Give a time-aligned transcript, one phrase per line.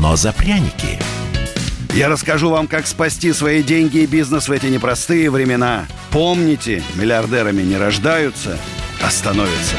[0.00, 0.98] но за пряники.
[1.94, 5.86] Я расскажу вам, как спасти свои деньги и бизнес в эти непростые времена.
[6.10, 8.58] Помните, миллиардерами не рождаются,
[9.02, 9.76] а становятся.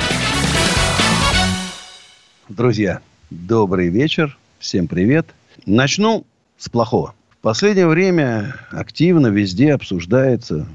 [2.50, 4.38] Друзья, добрый вечер.
[4.60, 5.28] Всем привет.
[5.66, 6.26] Начну
[6.58, 7.14] с плохого.
[7.30, 10.68] В последнее время активно везде обсуждается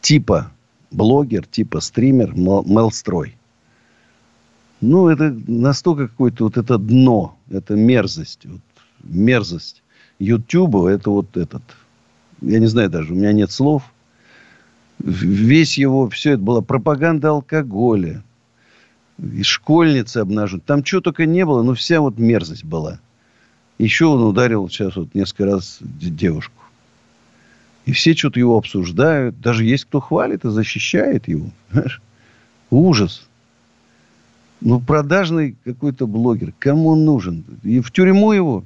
[0.00, 0.50] типа
[0.90, 3.36] блогер, типа стример, мел- мелстрой.
[4.80, 8.46] Ну, это настолько какое-то вот это дно, это мерзость.
[8.46, 8.60] Вот,
[9.02, 9.82] мерзость
[10.18, 11.62] Ютуба, это вот этот.
[12.40, 13.82] Я не знаю даже, у меня нет слов.
[14.98, 18.22] Весь его, все это была пропаганда алкоголя.
[19.18, 20.62] И школьницы обнажены.
[20.64, 23.00] Там чего только не было, но вся вот мерзость была.
[23.78, 26.62] Еще он ударил сейчас вот несколько раз девушку.
[27.84, 29.40] И все что-то его обсуждают.
[29.40, 31.50] Даже есть кто хвалит и защищает его.
[31.68, 32.02] Понимаешь?
[32.70, 33.28] Ужас.
[34.60, 36.52] Ну, продажный какой-то блогер.
[36.58, 37.44] Кому он нужен?
[37.62, 38.64] И в тюрьму его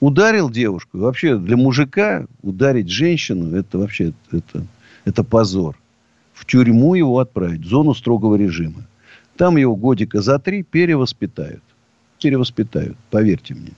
[0.00, 0.98] ударил девушку.
[0.98, 4.66] Вообще, для мужика ударить женщину, это вообще, это,
[5.04, 5.78] это позор.
[6.34, 8.86] В тюрьму его отправить, в зону строгого режима.
[9.36, 11.62] Там его годика за три перевоспитают.
[12.20, 13.72] Перевоспитают, поверьте мне.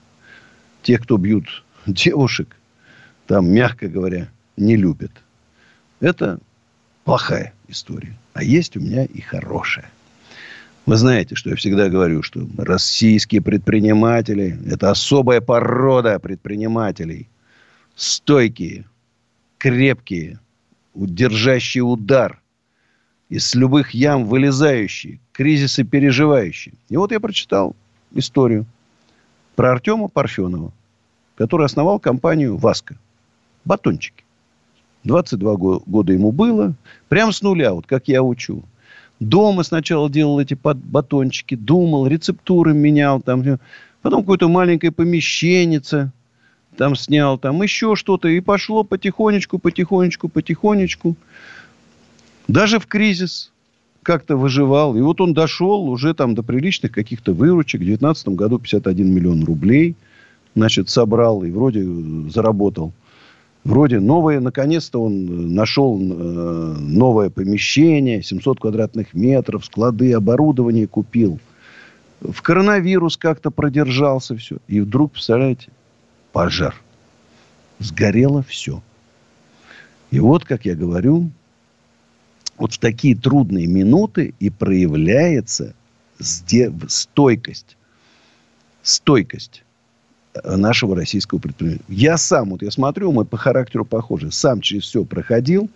[0.81, 2.55] Те, кто бьют девушек,
[3.27, 5.11] там, мягко говоря, не любят.
[6.01, 6.39] Это
[7.05, 8.17] плохая история.
[8.33, 9.89] А есть у меня и хорошая.
[10.85, 17.29] Вы знаете, что я всегда говорю, что российские предприниматели– это особая порода предпринимателей.
[17.95, 18.85] Стойкие,
[19.57, 20.39] крепкие,
[20.93, 22.41] удержащие удар.
[23.29, 26.73] Из любых ям вылезающие, кризисы переживающие.
[26.89, 27.75] И вот я прочитал
[28.13, 28.65] историю
[29.55, 30.73] про Артема Парфенова,
[31.35, 32.97] который основал компанию «Васка».
[33.63, 34.23] Батончики.
[35.03, 36.73] 22 го- года ему было.
[37.07, 38.63] Прям с нуля, вот как я учу.
[39.21, 43.21] Дома сначала делал эти батончики, думал, рецептуры менял.
[43.21, 43.59] Там,
[44.01, 46.11] потом какое-то маленькое помещеннице
[46.75, 48.27] там снял, там еще что-то.
[48.29, 51.15] И пошло потихонечку, потихонечку, потихонечку.
[52.47, 53.51] Даже в кризис
[54.01, 54.97] как-то выживал.
[54.97, 57.79] И вот он дошел уже там до приличных каких-то выручек.
[57.79, 59.95] В 2019 году 51 миллион рублей.
[60.55, 61.85] Значит, собрал и вроде
[62.31, 62.91] заработал.
[63.63, 71.39] Вроде новое, наконец-то он э, нашел э, новое помещение, 700 квадратных метров, склады, оборудование купил.
[72.21, 74.57] В коронавирус как-то продержался все.
[74.67, 75.69] И вдруг, представляете,
[76.31, 76.75] пожар.
[77.77, 78.81] Сгорело все.
[80.09, 81.29] И вот, как я говорю,
[82.57, 85.75] вот в такие трудные минуты и проявляется
[86.19, 87.77] стойкость.
[88.81, 89.63] Стойкость
[90.43, 91.85] нашего российского предпринимателя.
[91.89, 94.31] Я сам, вот я смотрю, мы по характеру похожи.
[94.31, 95.69] Сам через все проходил,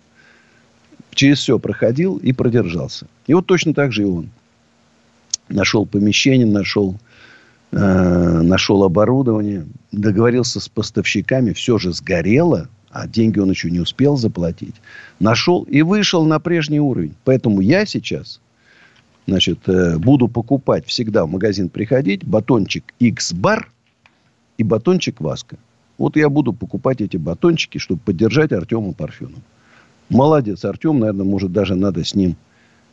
[1.10, 3.06] через все проходил и продержался.
[3.26, 4.30] И вот точно так же и он.
[5.48, 6.96] Нашел помещение, нашел,
[7.72, 7.76] э,
[8.42, 14.74] нашел оборудование, договорился с поставщиками, все же сгорело, а деньги он еще не успел заплатить.
[15.20, 17.14] Нашел и вышел на прежний уровень.
[17.24, 18.40] Поэтому я сейчас,
[19.26, 23.70] значит, э, буду покупать всегда в магазин приходить батончик X-бар
[24.58, 25.56] и батончик Васка.
[25.98, 29.40] Вот я буду покупать эти батончики, чтобы поддержать Артема Парфенова.
[30.08, 32.36] Молодец, Артем, наверное, может даже надо с ним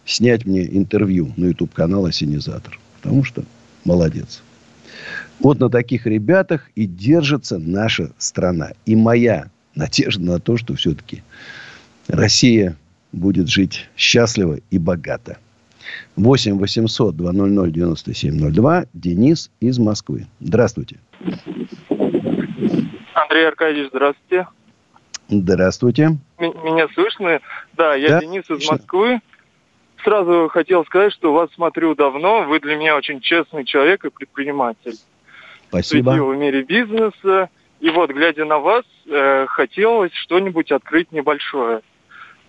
[0.05, 2.79] снять мне интервью на YouTube-канал «Осенизатор».
[3.01, 3.43] Потому что
[3.85, 4.41] молодец.
[5.39, 8.71] Вот на таких ребятах и держится наша страна.
[8.85, 11.23] И моя надежда на то, что все-таки
[12.07, 12.77] Россия
[13.11, 15.37] будет жить счастливо и богато.
[16.15, 18.85] 8 800 200 9702.
[18.93, 20.27] Денис из Москвы.
[20.39, 20.97] Здравствуйте.
[23.13, 24.47] Андрей Аркадьевич, здравствуйте.
[25.29, 26.17] Здравствуйте.
[26.39, 27.39] Меня слышно?
[27.73, 28.69] Да, я Да, Денис из.
[28.69, 29.21] Москвы.
[30.03, 32.43] Сразу хотел сказать, что вас смотрю давно.
[32.43, 34.95] Вы для меня очень честный человек и предприниматель.
[35.69, 36.11] Спасибо.
[36.11, 37.49] Светил в мире бизнеса.
[37.79, 41.81] И вот, глядя на вас, э, хотелось что-нибудь открыть небольшое.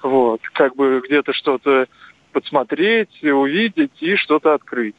[0.02, 1.86] Вот, как бы где-то что-то
[2.32, 4.96] подсмотреть, увидеть и что-то открыть.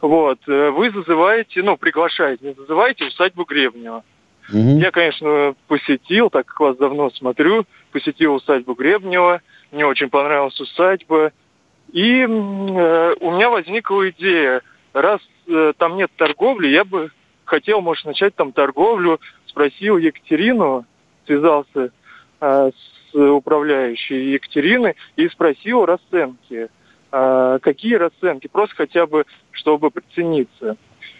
[0.00, 4.04] Вот, э, вы зазываете, ну, приглашаете, зазываете усадьбу Гребнева.
[4.48, 4.78] Мгм.
[4.78, 9.40] Я, конечно, посетил, так как вас давно смотрю, посетил усадьбу Гребнева,
[9.72, 11.32] мне очень понравилась усадьба.
[11.92, 14.62] И э, у меня возникла идея,
[14.92, 17.10] раз э, там нет торговли, я бы
[17.44, 20.84] хотел, может, начать там торговлю спросил Екатерину,
[21.26, 21.90] связался
[22.40, 26.68] э, с управляющей Екатерины и спросил расценки.
[27.12, 28.48] Э, какие расценки?
[28.48, 30.76] Просто хотя бы, чтобы прицениться.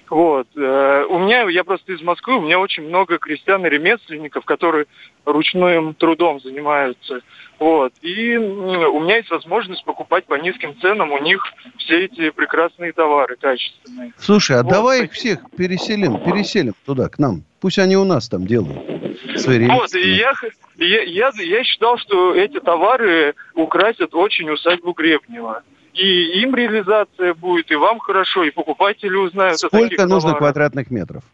[0.08, 0.46] Вот.
[0.56, 4.86] Э, у меня, я просто из Москвы, у меня очень много крестьян и ремесленников, которые
[5.24, 7.20] ручным трудом занимаются.
[7.58, 7.92] Вот.
[8.02, 11.42] И у меня есть возможность покупать по низким ценам у них
[11.78, 14.12] все эти прекрасные товары качественные.
[14.18, 14.70] Слушай, а вот.
[14.70, 17.42] давай их всех переселим, переселим туда, к нам.
[17.60, 18.78] Пусть они у нас там делают.
[18.78, 20.32] Вот, и я,
[20.76, 25.62] я, я, я считал, что эти товары украсят очень усадьбу Гребнева
[25.96, 29.58] и им реализация будет, и вам хорошо, и покупатели узнают.
[29.58, 30.38] Сколько нужно товарах.
[30.38, 31.24] квадратных метров,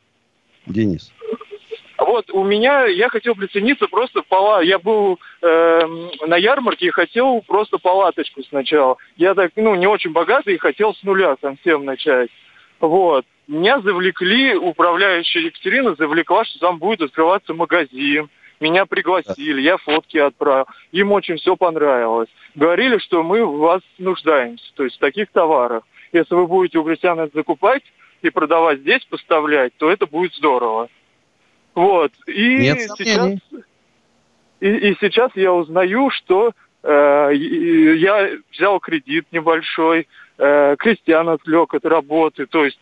[0.67, 1.12] Денис?
[1.99, 4.61] Вот у меня, я хотел прицениться просто пола.
[4.62, 5.81] Я был э,
[6.26, 8.97] на ярмарке и хотел просто палаточку сначала.
[9.17, 12.29] Я так, ну, не очень богатый и хотел с нуля совсем начать.
[12.81, 13.25] Вот.
[13.47, 18.29] Меня завлекли, управляющая Екатерина завлекла, что там будет открываться магазин
[18.62, 20.67] меня пригласили, я фотки отправил.
[20.93, 22.29] Им очень все понравилось.
[22.55, 25.82] Говорили, что мы в вас нуждаемся, то есть в таких товарах.
[26.12, 27.82] Если вы будете у крестьян это закупать
[28.23, 30.88] и продавать здесь, поставлять, то это будет здорово.
[31.75, 32.12] Вот.
[32.26, 33.32] И Нет сейчас,
[34.61, 40.06] и, и сейчас я узнаю, что э, я взял кредит небольшой,
[40.38, 42.47] э, крестьян отвлек от работы.
[42.47, 42.79] То есть,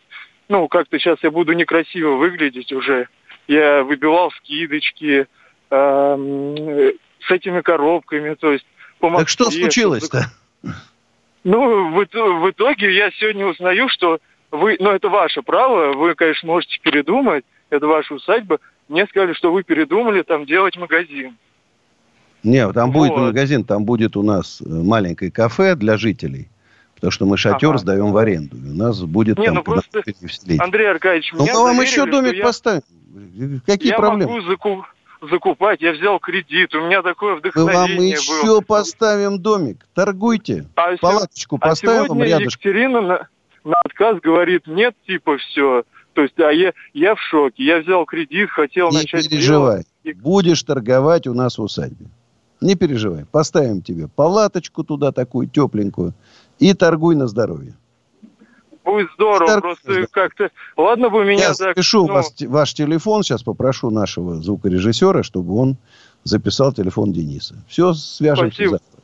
[0.49, 3.07] ну, как-то сейчас я буду некрасиво выглядеть уже.
[3.47, 5.27] Я выбивал скидочки,
[5.71, 6.91] э,
[7.27, 8.65] с этими коробками, то есть
[8.99, 9.23] по Москве.
[9.23, 10.25] Так что случилось-то?
[11.43, 14.19] Ну, в, в итоге я сегодня узнаю, что
[14.51, 18.59] вы, ну, это ваше право, вы, конечно, можете передумать, это ваша усадьба.
[18.89, 21.37] Мне сказали, что вы передумали там делать магазин.
[22.43, 23.07] Нет, там вот.
[23.07, 26.49] будет магазин, там будет у нас э, маленькое кафе для жителей.
[26.95, 27.77] Потому что мы шатер ага.
[27.79, 28.57] сдаем в аренду.
[28.57, 30.03] У нас будет Не, там ну просто,
[30.59, 32.43] Андрей Аркадьевич, ну, мы вам еще домик я...
[32.43, 32.81] поставим.
[33.65, 34.33] Какие я проблемы?
[34.33, 34.85] Могу закуп
[35.21, 35.81] закупать.
[35.81, 38.61] Я взял кредит, у меня такое вдохновение Мы вам еще было.
[38.61, 39.85] поставим домик.
[39.93, 40.65] Торгуйте.
[40.75, 42.71] А Палаточку а поставим сегодня рядышком.
[42.71, 43.27] Екатерина на,
[43.63, 45.83] на отказ говорит, нет, типа, все.
[46.13, 47.63] То есть, а я, я в шоке.
[47.63, 49.23] Я взял кредит, хотел Не начать...
[49.23, 49.83] Не переживай.
[50.03, 50.17] Делать.
[50.17, 52.07] Будешь торговать у нас в усадьбе.
[52.59, 53.25] Не переживай.
[53.25, 56.13] Поставим тебе палаточку туда такую тепленькую
[56.59, 57.75] и торгуй на здоровье
[58.83, 59.47] будет здорово.
[59.47, 59.61] Стар...
[59.61, 60.49] Просто как-то...
[60.77, 61.57] Ладно бы меня Я так...
[61.57, 62.13] запишу ну...
[62.13, 63.23] вас, ваш телефон.
[63.23, 65.77] Сейчас попрошу нашего звукорежиссера, чтобы он
[66.23, 67.55] записал телефон Дениса.
[67.67, 68.71] Все свяжемся Спасибо.
[68.71, 69.01] завтра.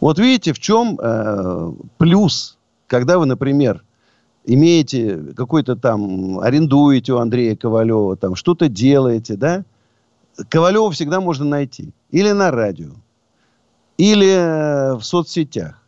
[0.00, 3.82] Вот видите, в чем э, плюс, когда вы, например,
[4.44, 9.64] имеете какой-то там, арендуете у Андрея Ковалева, там что-то делаете, да?
[10.48, 11.92] Ковалева всегда можно найти.
[12.10, 12.92] Или на радио,
[13.96, 15.82] или э, в соцсетях.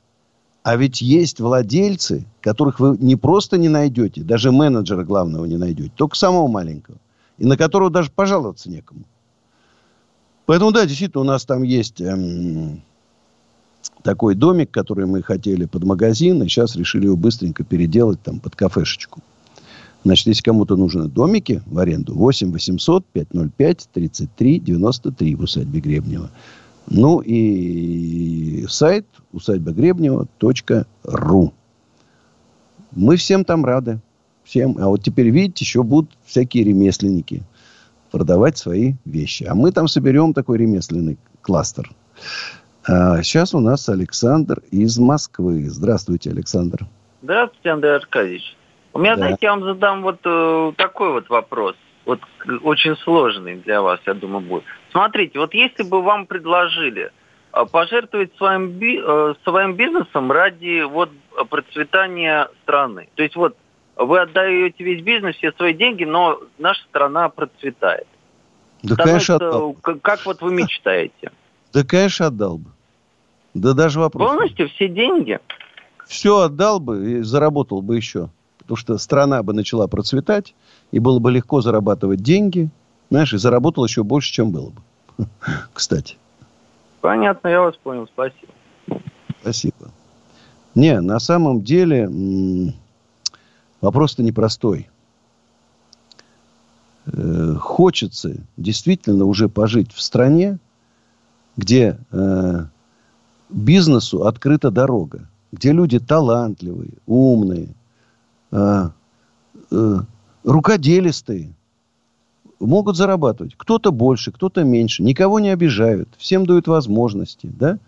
[0.63, 5.93] А ведь есть владельцы, которых вы не просто не найдете, даже менеджера главного не найдете,
[5.95, 6.99] только самого маленького,
[7.39, 9.05] и на которого даже пожаловаться некому.
[10.47, 12.83] Поэтому, да, действительно, у нас там есть эм,
[14.03, 18.57] такой домик, который мы хотели под магазин, и сейчас решили его быстренько переделать там под
[18.57, 19.21] кафешечку.
[20.05, 26.31] Значит, если кому-то нужны домики в аренду, 8 800 505 33 93 в усадьбе Гребнева.
[26.91, 31.53] Ну и сайт усадьба Гребнева.ру.
[32.93, 34.01] Мы всем там рады.
[34.45, 34.77] Всем.
[34.81, 37.43] А вот теперь, видите, еще будут всякие ремесленники
[38.11, 39.45] продавать свои вещи.
[39.45, 41.91] А мы там соберем такой ремесленный кластер.
[42.87, 45.69] А сейчас у нас Александр из Москвы.
[45.69, 46.87] Здравствуйте, Александр.
[47.21, 48.57] Здравствуйте, Андрей Аркадьевич.
[48.95, 49.17] У меня, да.
[49.17, 51.77] знаете, я вам задам вот э, такой вот вопрос
[52.09, 52.21] вот
[52.63, 54.65] очень сложный для вас, я думаю, будет.
[54.93, 57.13] Смотрите, вот если бы вам предложили
[57.53, 61.11] э, пожертвовать своим, би, э, своим бизнесом ради вот
[61.51, 63.11] процветания страны.
[63.15, 63.59] То есть вот
[63.97, 68.07] вы отдаете весь бизнес, все свои деньги, но наша страна процветает.
[68.83, 69.75] Да, конечно, отдал.
[69.75, 71.31] Как вот вы мечтаете?
[71.75, 72.71] Да, конечно, отдал бы.
[73.53, 74.31] Да даже вопрос.
[74.31, 75.39] Полностью все деньги?
[76.07, 78.31] Все отдал бы и заработал бы еще
[78.69, 80.55] потому что страна бы начала процветать,
[80.91, 82.69] и было бы легко зарабатывать деньги,
[83.09, 85.27] знаешь, и заработал еще больше, чем было бы.
[85.73, 86.19] Кстати.
[87.01, 88.53] Понятно, я вас понял, спасибо.
[89.41, 89.91] Спасибо.
[90.75, 92.75] Не, на самом деле
[93.81, 94.91] вопрос-то непростой.
[97.07, 100.59] Э, хочется действительно уже пожить в стране,
[101.57, 102.65] где э,
[103.49, 107.75] бизнесу открыта дорога, где люди талантливые, умные,
[108.51, 108.89] э,
[109.71, 109.97] э,
[110.45, 111.53] рукоделистые
[112.61, 113.55] могут зарабатывать.
[113.57, 115.03] Кто-то больше, кто-то меньше.
[115.03, 116.09] Никого не обижают.
[116.19, 117.47] Всем дают возможности.
[117.47, 117.79] Да?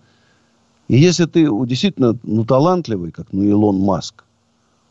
[0.89, 4.25] И если ты действительно ну, талантливый, как ну, Илон Маск,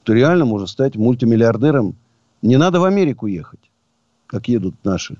[0.03, 1.95] то реально можно стать мультимиллиардером.
[2.41, 3.59] Не надо в Америку ехать.
[4.27, 5.17] как едут наши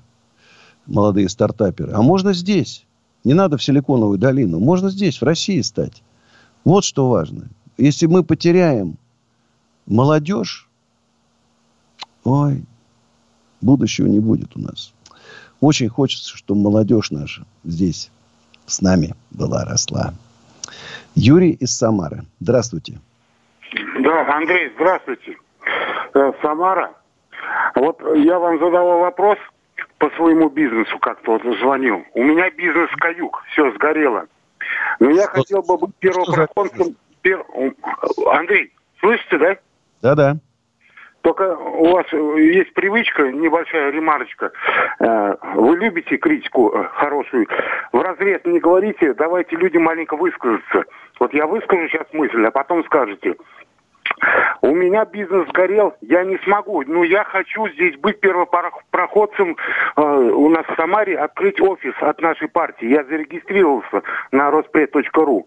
[0.86, 1.92] молодые стартаперы.
[1.92, 2.84] А можно здесь.
[3.24, 4.58] Не надо в Силиконовую долину.
[4.58, 6.02] Можно здесь, в России стать.
[6.64, 7.48] Вот что важно.
[7.76, 8.96] Если мы потеряем
[9.90, 10.68] молодежь,
[12.24, 12.62] ой,
[13.60, 14.94] будущего не будет у нас.
[15.60, 18.10] Очень хочется, чтобы молодежь наша здесь
[18.66, 20.14] с нами была, росла.
[21.14, 22.22] Юрий из Самары.
[22.38, 22.98] Здравствуйте.
[24.00, 25.36] Да, Андрей, здравствуйте.
[26.14, 26.92] Э, Самара.
[27.74, 29.38] Вот я вам задавал вопрос
[29.98, 32.02] по своему бизнесу, как-то вот звонил.
[32.14, 34.26] У меня бизнес каюк, все сгорело.
[34.98, 36.96] Но я что, хотел бы быть первопроходцем.
[37.22, 37.44] Пер...
[38.32, 39.56] Андрей, слышите, да?
[40.02, 40.36] Да-да.
[41.22, 44.52] Только у вас есть привычка, небольшая ремарочка.
[45.00, 47.46] Э, вы любите критику э, хорошую.
[47.92, 50.84] В разрез не говорите, давайте люди маленько выскажутся.
[51.18, 53.36] Вот я выскажу сейчас мысль, а потом скажете.
[54.62, 56.82] У меня бизнес сгорел, я не смогу.
[56.86, 59.56] Но я хочу здесь быть первопроходцем
[59.96, 62.88] э, у нас в Самаре, открыть офис от нашей партии.
[62.88, 65.46] Я зарегистрировался на роспред.ру.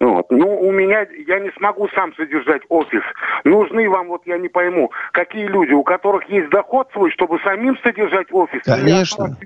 [0.00, 0.30] Вот.
[0.30, 3.02] Ну, у меня, я не смогу сам содержать офис.
[3.44, 7.76] Нужны вам, вот я не пойму, какие люди, у которых есть доход свой, чтобы самим
[7.82, 8.62] содержать офис?
[8.64, 9.36] Конечно.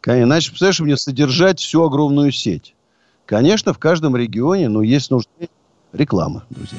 [0.00, 0.24] Конечно.
[0.24, 2.74] Иначе, представляешь, мне содержать всю огромную сеть.
[3.26, 5.48] Конечно, в каждом регионе, но есть нужны
[5.92, 6.78] реклама, друзья.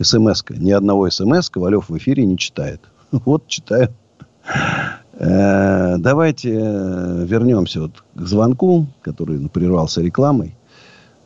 [0.00, 0.56] смс -ка.
[0.58, 2.80] Ни одного смс Ковалев в эфире не читает.
[3.10, 3.88] Вот читаю.
[5.14, 10.54] Э, давайте э, вернемся вот к звонку, который прервался рекламой.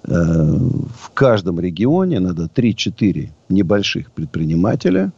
[0.05, 5.13] Э, в каждом регионе надо 3-4 небольших предпринимателя,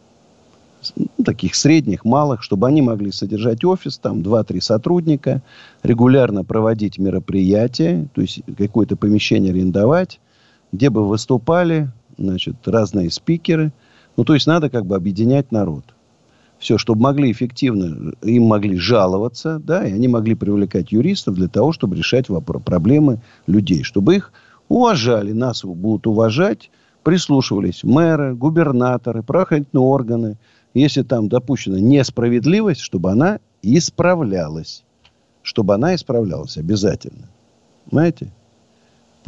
[0.97, 5.43] ну, таких средних, малых, чтобы они могли содержать офис, там 2-3 сотрудника,
[5.83, 10.21] регулярно проводить мероприятия, то есть какое-то помещение арендовать,
[10.73, 13.73] где бы выступали, значит, разные спикеры.
[14.17, 15.85] Ну, то есть надо как бы объединять народ.
[16.59, 21.73] Все, чтобы могли эффективно, им могли жаловаться, да, и они могли привлекать юристов для того,
[21.73, 24.33] чтобы решать вопрос, проблемы людей, чтобы их
[24.69, 26.71] уважали, нас будут уважать,
[27.05, 30.37] прислушивались мэры, губернаторы, правоохранительные органы.
[30.75, 34.85] Если там допущена несправедливость, чтобы она исправлялась.
[35.43, 37.31] Чтобы она исправлялась обязательно.
[37.89, 38.33] Понимаете?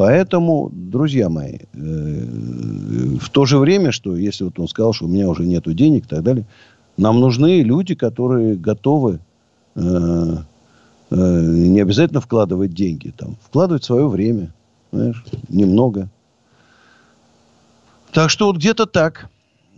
[0.01, 5.09] Поэтому, друзья мои, э, в то же время, что если вот он сказал, что у
[5.09, 6.47] меня уже нет денег и так далее,
[6.97, 9.21] нам нужны люди, которые готовы
[9.75, 10.37] э,
[11.11, 14.55] э, не обязательно вкладывать деньги, там, вкладывать свое время,
[14.91, 16.09] знаешь, немного.
[18.11, 19.29] Так что вот где-то так.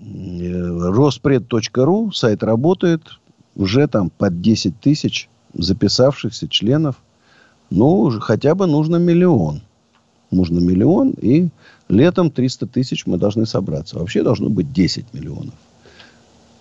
[0.00, 3.02] Роспред.ру, сайт работает,
[3.56, 6.94] уже там под 10 тысяч записавшихся членов.
[7.70, 9.62] Ну, хотя бы нужно миллион
[10.32, 11.48] нужно миллион, и
[11.88, 13.98] летом 300 тысяч мы должны собраться.
[13.98, 15.54] Вообще должно быть 10 миллионов.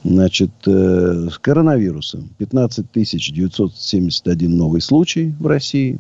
[0.03, 5.99] Значит, э, с коронавирусом 15 тысяч 971 новый случай в России.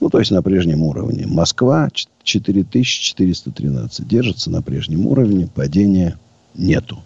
[0.00, 1.26] Ну, то есть на прежнем уровне.
[1.26, 1.88] Москва
[2.24, 5.48] 4413 держится на прежнем уровне.
[5.54, 6.18] Падения
[6.54, 6.98] нету.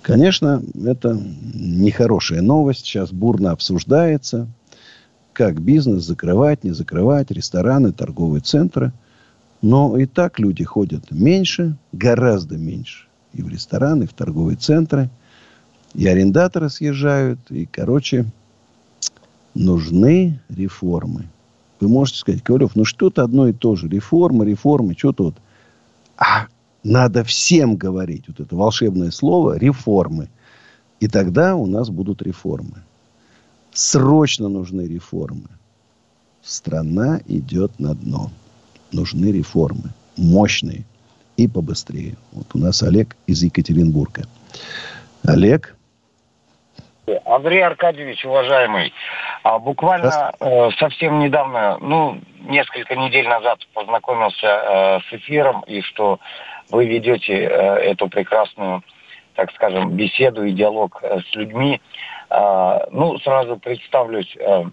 [0.00, 1.20] Конечно, это
[1.54, 2.86] нехорошая новость.
[2.86, 4.48] Сейчас бурно обсуждается
[5.32, 8.92] как бизнес закрывать, не закрывать, рестораны, торговые центры.
[9.60, 13.06] Но и так люди ходят меньше, гораздо меньше.
[13.32, 15.08] И в рестораны, и в торговые центры.
[15.94, 17.38] И арендаторы съезжают.
[17.50, 18.26] И, короче,
[19.54, 21.28] нужны реформы.
[21.80, 23.88] Вы можете сказать, Ковалев, ну что-то одно и то же.
[23.88, 25.34] Реформы, реформы, что-то вот.
[26.16, 26.46] А
[26.84, 30.28] надо всем говорить вот это волшебное слово реформы.
[31.00, 32.82] И тогда у нас будут реформы.
[33.72, 35.48] Срочно нужны реформы.
[36.42, 38.30] Страна идет на дно.
[38.92, 39.90] Нужны реформы.
[40.16, 40.84] Мощные.
[41.36, 42.14] И побыстрее.
[42.32, 44.24] Вот у нас Олег из Екатеринбурга.
[45.24, 45.76] Олег.
[47.24, 48.92] Андрей Аркадьевич, уважаемый,
[49.42, 56.20] а буквально э, совсем недавно, ну, несколько недель назад познакомился э, с эфиром, и что
[56.70, 57.46] вы ведете э,
[57.90, 58.82] эту прекрасную,
[59.34, 61.80] так скажем, беседу и диалог с людьми.
[62.32, 64.64] Э, ну, сразу представлюсь, э,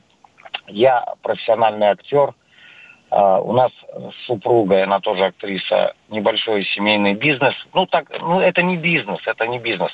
[0.67, 2.33] я профессиональный актер,
[3.11, 7.55] Uh, у нас с супругой, она тоже актриса, небольшой семейный бизнес.
[7.73, 9.91] Ну, так, ну, это не бизнес, это не бизнес.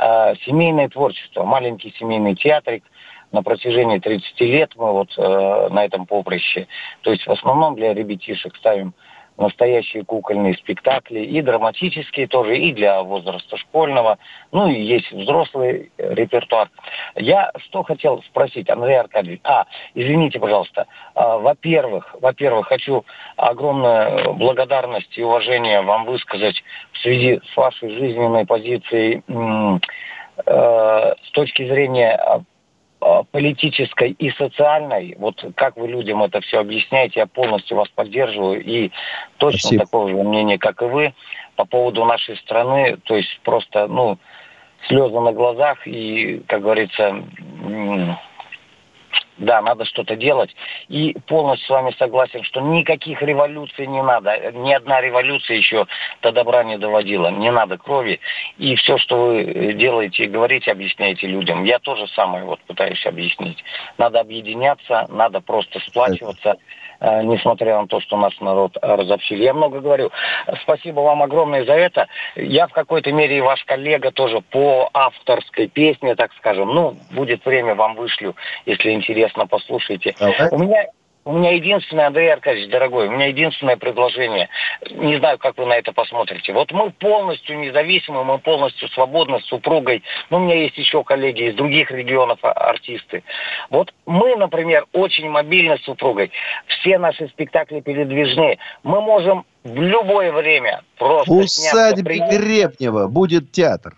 [0.00, 2.82] Uh, семейное творчество, маленький семейный театрик.
[3.30, 6.66] На протяжении 30 лет мы вот uh, на этом поприще.
[7.02, 8.94] То есть в основном для ребятишек ставим
[9.38, 14.18] настоящие кукольные спектакли, и драматические тоже, и для возраста школьного,
[14.52, 16.70] ну и есть взрослый репертуар.
[17.16, 23.04] Я что хотел спросить, Андрей Аркадьевич, а, извините, пожалуйста, а, во-первых, во-первых, хочу
[23.36, 26.62] огромную благодарность и уважение вам высказать
[26.92, 29.22] в связи с вашей жизненной позицией
[30.46, 32.44] э, с точки зрения
[33.30, 38.62] политической и социальной, вот как вы людям это все объясняете, я полностью вас поддерживаю.
[38.62, 38.90] И
[39.38, 39.84] точно Спасибо.
[39.84, 41.14] такого же мнения, как и вы,
[41.56, 44.18] по поводу нашей страны, то есть просто, ну,
[44.88, 47.22] слезы на глазах и, как говорится,
[49.38, 50.54] да, надо что-то делать.
[50.88, 54.52] И полностью с вами согласен, что никаких революций не надо.
[54.52, 55.86] Ни одна революция еще
[56.22, 57.28] до добра не доводила.
[57.28, 58.20] Не надо крови.
[58.58, 61.64] И все, что вы делаете и говорите, объясняете людям.
[61.64, 63.62] Я тоже самое вот пытаюсь объяснить.
[63.98, 66.56] Надо объединяться, надо просто сплачиваться.
[67.00, 69.42] Э, несмотря на то, что наш народ разобщили.
[69.42, 70.10] Я много говорю.
[70.62, 72.06] Спасибо вам огромное за это.
[72.36, 76.74] Я в какой-то мере и ваш коллега тоже по авторской песне, так скажем.
[76.74, 78.34] Ну, будет время, вам вышлю,
[78.64, 80.14] если интересно, послушайте.
[80.18, 80.48] Давай.
[80.50, 80.86] У меня
[81.26, 84.48] у меня единственное, Андрей Аркадьевич, дорогой, у меня единственное предложение.
[84.92, 86.52] Не знаю, как вы на это посмотрите.
[86.52, 90.04] Вот мы полностью независимы, мы полностью свободны с супругой.
[90.30, 93.24] Ну, у меня есть еще коллеги из других регионов, а, артисты.
[93.70, 96.30] Вот мы, например, очень мобильны с супругой.
[96.68, 98.58] Все наши спектакли передвижные.
[98.84, 101.28] Мы можем в любое время просто...
[101.28, 103.96] В усадьбе Гребнева будет театр.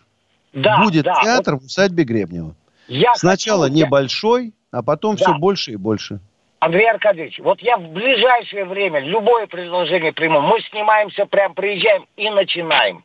[0.55, 1.65] Да, будет да, театр вот...
[1.65, 2.55] в усадьбе Гребнева.
[2.87, 5.25] Я Сначала хочу, небольшой, а потом да.
[5.27, 6.21] все больше и больше.
[6.61, 10.41] Андрей Аркадьевич, вот я в ближайшее время любое предложение приму.
[10.41, 13.05] Мы снимаемся, прям приезжаем и начинаем.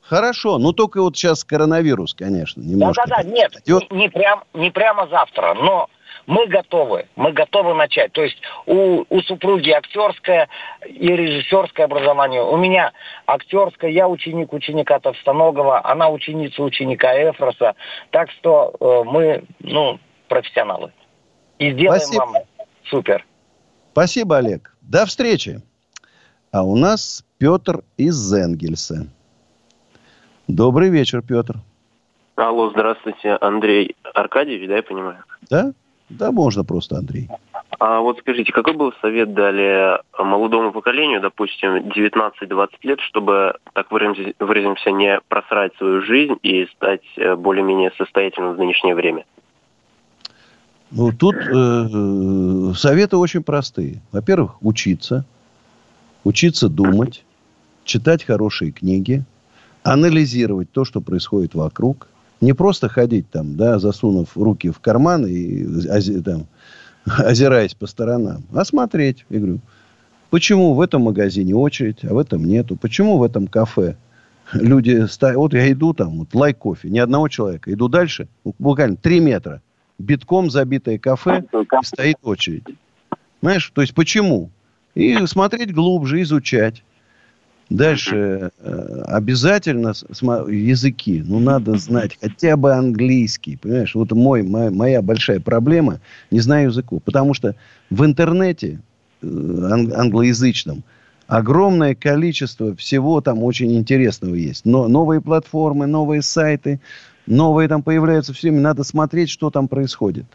[0.00, 3.04] Хорошо, ну только вот сейчас коронавирус, конечно, немножко.
[3.06, 5.88] Да-да-да, нет, не, не, прям, не прямо завтра, но
[6.26, 8.12] мы готовы, мы готовы начать.
[8.12, 10.48] То есть у, у супруги актерское
[10.86, 12.42] и режиссерское образование.
[12.42, 12.92] У меня
[13.26, 17.74] актерское, я ученик ученика Товстоногова, она ученица ученика Эфроса.
[18.10, 19.98] Так что э, мы, ну,
[20.28, 20.92] профессионалы.
[21.58, 22.24] И сделаем Спасибо.
[22.24, 22.34] вам
[22.84, 23.24] Супер.
[23.92, 24.74] Спасибо, Олег.
[24.82, 25.62] До встречи.
[26.50, 29.06] А у нас Петр из Энгельса.
[30.48, 31.56] Добрый вечер, Петр.
[32.36, 35.24] Алло, здравствуйте, Андрей Аркадьевич, да, я понимаю?
[35.48, 35.72] Да,
[36.08, 37.28] да, можно просто Андрей.
[37.78, 44.90] А вот скажите, какой был совет дали молодому поколению, допустим, 19-20 лет, чтобы, так выразимся,
[44.90, 49.24] не просрать свою жизнь и стать э, более-менее состоятельным в нынешнее время?
[50.96, 54.00] Ну, тут э, советы очень простые.
[54.12, 55.24] Во-первых, учиться,
[56.22, 57.24] учиться думать,
[57.84, 59.24] читать хорошие книги,
[59.82, 62.06] анализировать то, что происходит вокруг.
[62.40, 66.46] Не просто ходить там, да, засунув руки в карман и ози, там,
[67.04, 69.26] озираясь по сторонам, а смотреть.
[69.30, 69.58] Я говорю,
[70.30, 72.76] почему в этом магазине очередь, а в этом нету?
[72.76, 73.96] Почему в этом кафе
[74.52, 75.38] люди стоят?
[75.38, 77.72] Вот я иду там, вот лайк кофе, ни одного человека.
[77.72, 79.60] Иду дальше, буквально три метра–
[79.98, 82.64] битком забитое кафе, и стоит очередь.
[83.40, 84.50] Знаешь, то есть почему?
[84.94, 86.82] И смотреть глубже, изучать.
[87.70, 91.22] Дальше э, обязательно языки.
[91.26, 93.56] Ну, надо знать хотя бы английский.
[93.56, 97.00] Понимаешь, вот мой, моя, моя большая проблема, не знаю языку.
[97.00, 97.56] Потому что
[97.90, 98.80] в интернете
[99.22, 100.84] э, англоязычном
[101.26, 104.64] огромное количество всего там очень интересного есть.
[104.66, 106.80] Но новые платформы, новые сайты,
[107.26, 110.26] новые там появляются все время, надо смотреть, что там происходит.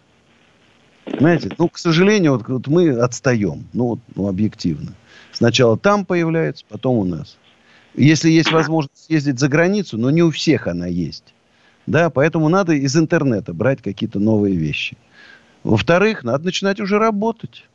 [1.17, 4.93] Знаете, ну, к сожалению, вот, вот мы отстаем, ну, вот, ну, объективно.
[5.31, 7.37] Сначала там появляется, потом у нас.
[7.95, 11.33] Если есть возможность ездить за границу, но не у всех она есть.
[11.87, 14.97] Да, поэтому надо из интернета брать какие-то новые вещи.
[15.63, 17.65] Во-вторых, надо начинать уже работать.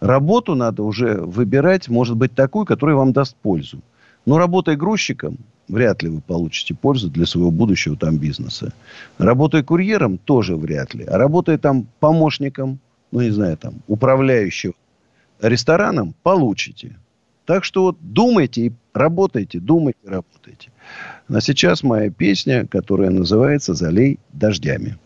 [0.00, 3.80] Работу надо уже выбирать, может быть, такую, которая вам даст пользу.
[4.26, 5.38] Но работая грузчиком,
[5.70, 8.72] вряд ли вы получите пользу для своего будущего там бизнеса.
[9.18, 11.04] Работая курьером, тоже вряд ли.
[11.04, 12.78] А работая там помощником,
[13.12, 14.74] ну, не знаю, там, управляющим
[15.40, 16.96] рестораном, получите.
[17.46, 20.70] Так что вот думайте и работайте, думайте, работайте.
[21.28, 24.98] А сейчас моя песня, которая называется «Залей дождями».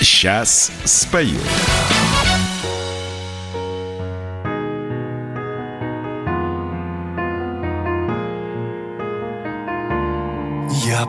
[0.00, 1.38] Сейчас спою.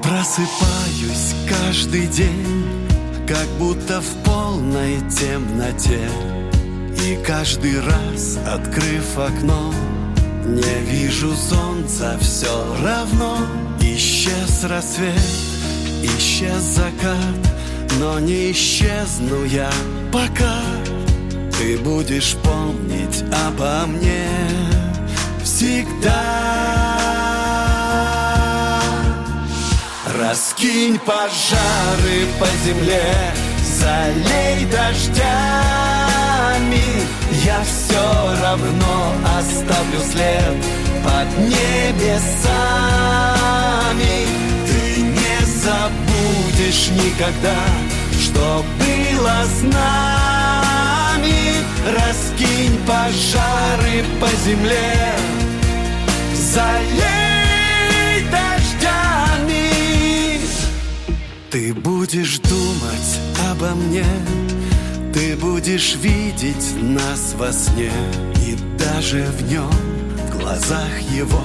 [0.01, 2.87] Просыпаюсь каждый день,
[3.27, 6.09] как будто в полной темноте.
[7.05, 9.73] И каждый раз, открыв окно,
[10.45, 13.37] не вижу солнца все равно.
[13.81, 15.13] Исчез рассвет,
[16.03, 17.53] исчез закат,
[17.99, 19.71] но не исчезну я
[20.11, 20.61] пока.
[21.57, 24.27] Ты будешь помнить обо мне
[25.43, 26.48] всегда.
[30.29, 35.23] Раскинь пожары по земле, залей дождями.
[37.43, 40.55] Я все равно оставлю след
[41.03, 42.27] под небесами.
[44.67, 47.59] Ты не забудешь никогда,
[48.21, 51.39] что было с нами.
[51.91, 54.93] Раскинь пожары по земле,
[56.35, 57.18] залей
[61.51, 64.05] Ты будешь думать обо мне,
[65.11, 67.91] ты будешь видеть нас во сне,
[68.45, 71.41] и даже в нем, в глазах его,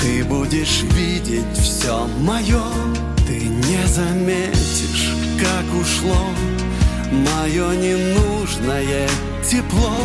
[0.00, 2.62] ты будешь видеть все мое.
[3.26, 6.30] Ты не заметишь, как ушло
[7.12, 9.06] мое ненужное
[9.46, 9.98] тепло,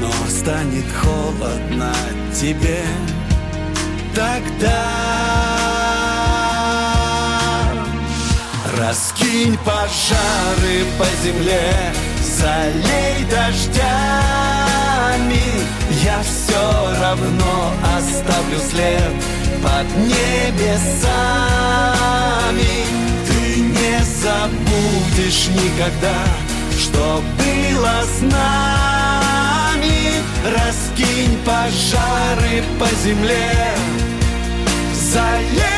[0.00, 1.94] но станет холодно
[2.34, 2.82] тебе
[4.16, 5.25] тогда.
[8.78, 11.72] Раскинь пожары по земле,
[12.22, 13.80] залей дождями.
[16.04, 19.14] Я все равно оставлю след
[19.62, 21.06] под небесами.
[23.26, 26.18] Ты не забудешь никогда,
[26.78, 29.96] что было с нами.
[30.54, 33.74] Раскинь пожары по земле,
[34.92, 35.75] залей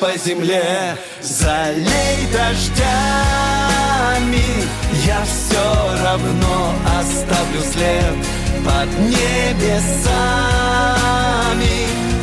[0.00, 0.96] по земле.
[1.20, 2.80] Залей дождями
[5.06, 8.16] Я все равно оставлю след
[8.64, 10.08] Под небесами.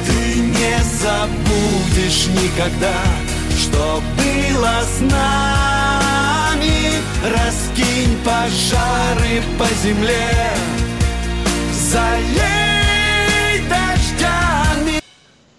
[0.08, 2.98] Ты не забудешь никогда
[3.58, 6.78] Что было с нами.
[7.24, 10.30] Раскинь пожары по земле.
[11.74, 12.57] Залей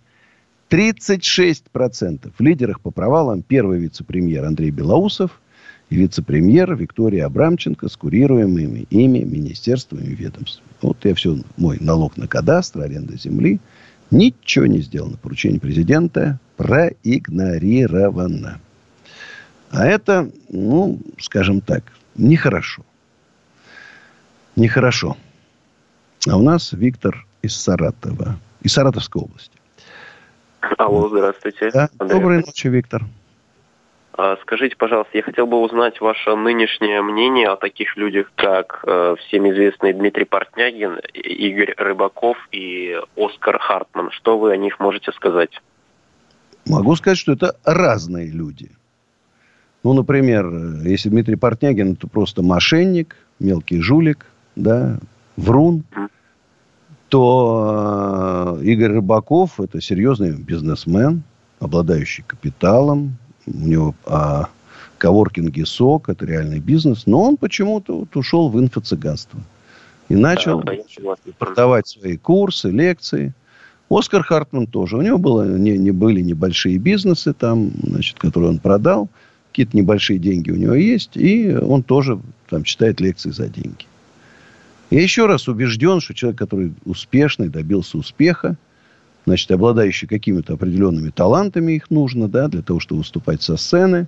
[0.69, 2.31] 36%.
[2.37, 5.41] В лидерах по провалам первый вице-премьер Андрей Белоусов
[5.89, 10.67] и вице-премьер Виктория Абрамченко с курируемыми ими министерствами и ведомствами.
[10.81, 13.59] Вот я все, мой налог на кадастр, аренда земли–
[14.11, 15.17] Ничего не сделано.
[15.17, 18.59] Поручение президента проигнорировано.
[19.71, 21.83] А это, ну, скажем так,
[22.15, 22.83] нехорошо.
[24.55, 25.17] Нехорошо.
[26.29, 29.51] А у нас Виктор из Саратова, из Саратовской области.
[30.77, 31.71] Алло, здравствуйте.
[31.71, 31.89] Да.
[31.99, 33.03] Доброй ночи, Виктор.
[34.17, 39.15] А, скажите, пожалуйста, я хотел бы узнать ваше нынешнее мнение о таких людях, как э,
[39.19, 44.11] всем известный Дмитрий Портнягин, Игорь Рыбаков и Оскар Хартман.
[44.11, 45.61] Что вы о них можете сказать?
[46.65, 48.71] Могу сказать, что это разные люди.
[49.83, 50.47] Ну, например,
[50.85, 54.97] если Дмитрий Портнягин, это просто мошенник, мелкий жулик, да,
[55.35, 56.09] врун, mm.
[57.09, 61.23] то э, Игорь Рыбаков это серьезный бизнесмен,
[61.59, 64.47] обладающий капиталом, у него а,
[64.97, 69.39] коворкинги СОК, это реальный бизнес, но он почему-то вот ушел в инфо-цыганство.
[70.09, 70.73] И начал да,
[71.39, 73.33] продавать свои курсы, лекции.
[73.89, 74.97] Оскар Хартман тоже.
[74.97, 79.09] У него было, не, не были небольшие бизнесы там, значит, которые он продал.
[79.49, 81.11] Какие-то небольшие деньги у него есть.
[81.15, 83.85] И он тоже там читает лекции за деньги.
[84.91, 88.57] Я еще раз убежден, что человек, который успешный, добился успеха,
[89.25, 94.07] значит, обладающий какими-то определенными талантами, их нужно, да, для того, чтобы выступать со сцены,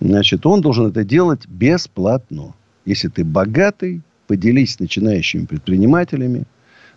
[0.00, 2.54] значит, он должен это делать бесплатно.
[2.84, 6.44] Если ты богатый, поделись с начинающими предпринимателями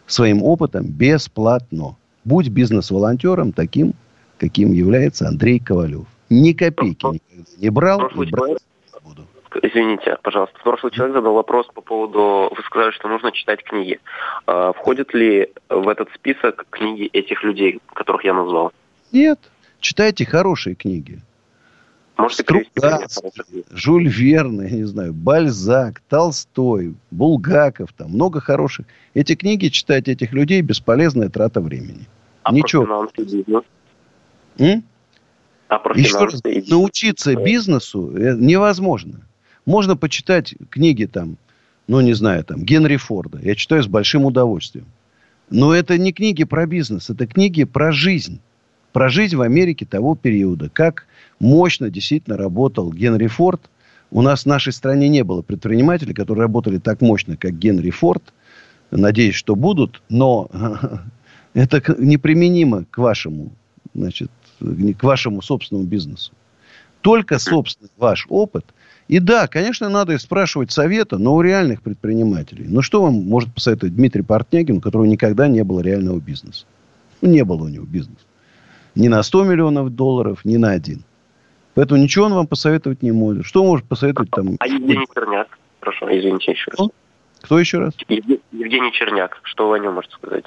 [0.08, 1.96] своим опытом бесплатно.
[2.26, 3.94] Будь бизнес-волонтером таким,
[4.38, 6.08] каким является Андрей Ковалев.
[6.30, 8.58] Ни копейки никогда не брал и брать
[9.04, 9.26] буду.
[9.62, 10.58] Извините, пожалуйста.
[10.64, 12.54] Прошлый человек задал вопрос по поводу...
[12.56, 14.00] Вы сказали, что нужно читать книги.
[14.46, 18.72] А, входят ли в этот список книги этих людей, которых я назвал?
[19.12, 19.40] Нет.
[19.80, 21.20] Читайте хорошие книги.
[22.18, 28.88] Можете привести Жюль Верн, я не знаю, Бальзак, Толстой, Булгаков, там много хороших.
[29.14, 32.08] Эти книги читать этих людей бесполезная трата времени.
[32.44, 32.86] А Ничего.
[32.86, 33.64] Про бизнес?
[34.58, 34.84] М?
[35.70, 39.22] А про Еще раз, научиться бизнесу э, невозможно.
[39.66, 41.38] Можно почитать книги там,
[41.88, 43.40] ну, не знаю, там, Генри Форда.
[43.42, 44.86] Я читаю с большим удовольствием.
[45.50, 48.40] Но это не книги про бизнес, это книги про жизнь.
[48.94, 50.70] Про жизнь в Америке того периода.
[50.70, 51.06] Как
[51.40, 53.62] мощно действительно работал Генри Форд.
[54.12, 58.34] У нас в нашей стране не было предпринимателей, которые работали так мощно, как Генри Форд.
[58.90, 60.02] Надеюсь, что будут.
[60.10, 60.50] Но
[61.54, 63.52] это неприменимо к вашему,
[63.94, 66.32] значит, к вашему собственному бизнесу.
[67.02, 68.66] Только собственный ваш опыт–
[69.10, 72.66] и да, конечно, надо спрашивать совета, но у реальных предпринимателей.
[72.70, 76.68] Ну, что вам может посоветовать Дмитрий Портнягин, у которого никогда не было реального бизнеса?
[77.22, 78.24] Ну, не было у него бизнеса.
[78.94, 81.04] Ни на 100 миллионов долларов, ни на один.
[81.74, 83.48] Поэтому ничего он вам посоветовать не может.
[83.48, 84.58] Что может посоветовать там?
[84.60, 85.58] А Евгений Черняк?
[85.80, 86.90] Прошу, извините еще раз.
[87.42, 87.94] Кто еще раз?
[88.08, 89.40] Евгений Черняк.
[89.42, 90.46] Что вы о нем можете сказать?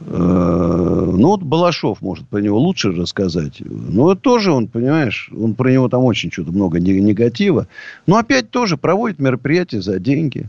[0.00, 3.60] Э, ну, вот Балашов может про него лучше рассказать.
[3.60, 7.66] Но это тоже он, понимаешь, он про него там очень что-то много негатива.
[8.06, 10.46] Но опять тоже проводит мероприятия за деньги.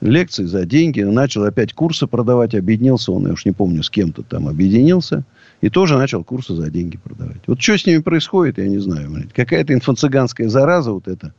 [0.00, 1.00] Лекции за деньги.
[1.00, 2.54] Начал опять курсы продавать.
[2.54, 5.24] Объединился он, я уж не помню, с кем-то там объединился.
[5.62, 7.40] И тоже начал курсы за деньги продавать.
[7.46, 9.10] Вот что с ними происходит, я не знаю.
[9.32, 11.32] Какая-то инфо-цыганская зараза вот эта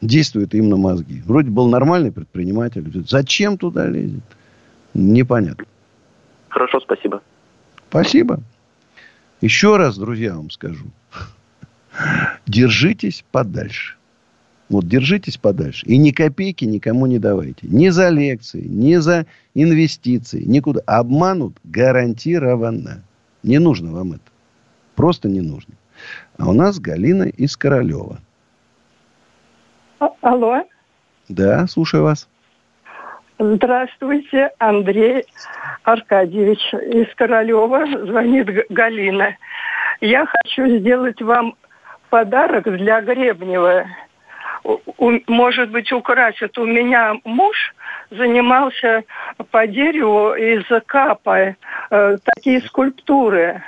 [0.00, 1.22] действует им на мозги.
[1.24, 2.84] Вроде был нормальный предприниматель.
[3.08, 4.24] Зачем туда лезет?
[4.94, 5.66] Непонятно.
[6.48, 7.22] Хорошо, спасибо.
[7.88, 8.40] Спасибо.
[9.40, 10.86] Еще раз, друзья, вам скажу.
[12.46, 13.96] Держитесь подальше.
[14.68, 15.86] Вот держитесь подальше.
[15.86, 17.66] И ни копейки никому не давайте.
[17.66, 20.42] Ни за лекции, ни за инвестиции.
[20.44, 20.80] Никуда.
[20.86, 23.02] Обманут гарантированно.
[23.42, 24.22] Не нужно вам это.
[24.94, 25.74] Просто не нужно.
[26.36, 28.20] А у нас Галина из Королева.
[30.00, 30.62] А, алло.
[31.28, 32.28] Да, слушаю вас.
[33.40, 35.24] Здравствуйте, Андрей
[35.84, 37.86] Аркадьевич из Королева.
[38.04, 39.36] Звонит Галина.
[40.00, 41.54] Я хочу сделать вам
[42.10, 43.86] подарок для Гребнева.
[45.28, 46.58] Может быть, украсит.
[46.58, 47.74] У меня муж
[48.10, 49.04] занимался
[49.52, 51.54] по дереву из капа,
[51.90, 53.62] э, такие скульптуры.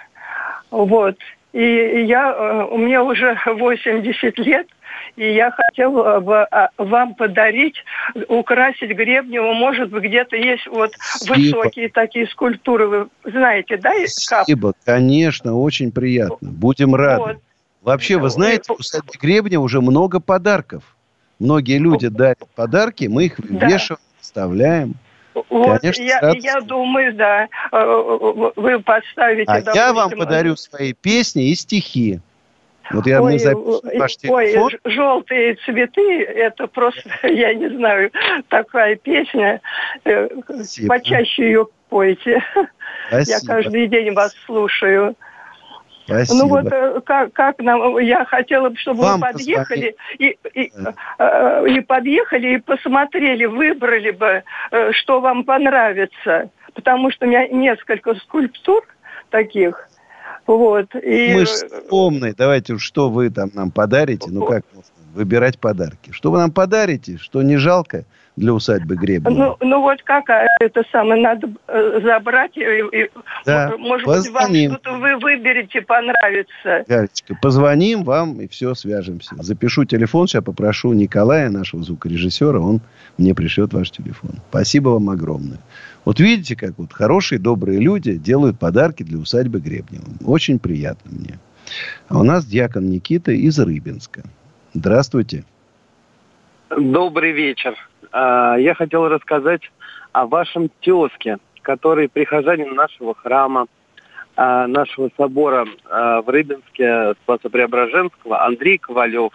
[0.72, 1.16] Вот.
[1.52, 4.66] И я, э, у меня уже 80 лет,
[5.16, 7.76] и я хотела бы а, вам подарить,
[8.28, 9.52] украсить Гребнева.
[9.52, 11.58] Может быть, где-то есть вот Спасибо.
[11.58, 12.86] высокие такие скульптуры.
[12.88, 13.90] Вы знаете, да?
[13.90, 14.08] Кап?
[14.08, 16.50] Спасибо, конечно, очень приятно.
[16.50, 17.20] Будем рады.
[17.20, 17.36] Вот.
[17.82, 20.82] Вообще, вы знаете, у Сати Гребня уже много подарков.
[21.38, 23.66] Многие люди дарят подарки, мы их Да.
[23.66, 24.94] вешаем, вставляем.
[25.48, 30.92] Вот, Конечно, я, я думаю, да, э, вы поставите, А я вам допустим, подарю свои
[30.92, 32.20] песни и стихи.
[32.92, 34.70] Вот я Ой, запишем ваш ой, телефон.
[34.70, 38.10] ж- желтые цветы, это просто, я не знаю,
[38.48, 39.60] такая песня.
[40.04, 40.88] Э, Спасибо.
[40.88, 42.42] Почаще ее пойте.
[43.10, 43.54] Я Спасибо.
[43.54, 45.16] каждый день вас слушаю.
[46.04, 46.38] Спасибо.
[46.38, 50.72] Ну вот э, как, как нам, я хотела бы, чтобы Вам вы подъехали и, и,
[51.18, 54.42] э, и подъехали и посмотрели, выбрали бы,
[54.92, 58.84] что вам понравится, потому что у меня несколько скульптур
[59.30, 59.88] таких,
[60.58, 60.94] вот.
[60.94, 62.34] И Мы же скромные.
[62.36, 64.30] Давайте, уж что вы там нам подарите?
[64.30, 64.64] Ну как
[65.14, 66.12] выбирать подарки?
[66.12, 67.18] Что вы нам подарите?
[67.18, 68.04] Что не жалко
[68.36, 69.30] для усадьбы Гребня?
[69.30, 73.10] Ну, ну вот как а, это самое, надо э, забрать, и, и,
[73.44, 74.70] Да, может быть, вам позвоним.
[74.72, 76.84] что-то вы выберете, понравится.
[76.86, 79.34] Галечка, позвоним вам и все, свяжемся.
[79.38, 82.80] Запишу телефон, сейчас попрошу Николая, нашего звукорежиссера, он
[83.18, 84.30] мне пришлет ваш телефон.
[84.48, 85.58] Спасибо вам огромное.
[86.04, 90.04] Вот видите, как вот хорошие, добрые люди делают подарки для усадьбы Гребнева.
[90.24, 91.38] Очень приятно мне.
[92.08, 94.22] А у нас дьякон Никита из Рыбинска.
[94.72, 95.44] Здравствуйте.
[96.70, 97.74] Добрый вечер.
[98.12, 99.62] А, Я хотел рассказать
[100.12, 103.66] о вашем тезке, который прихожанин нашего храма,
[104.36, 109.32] а, нашего собора а, в Рыбинске Спасо-Преображенского, Андрей Ковалев.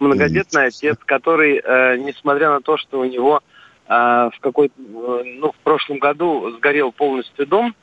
[0.00, 3.42] Многодетный отец, который, э, несмотря на то, что у него
[3.88, 7.74] в какой ну, в прошлом году сгорел полностью дом,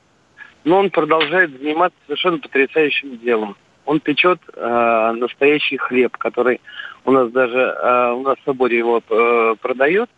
[0.63, 3.55] но он продолжает заниматься совершенно потрясающим делом.
[3.85, 6.59] Он печет э, настоящий хлеб, который
[7.05, 10.09] у нас даже э, у нас в соборе его э, продают.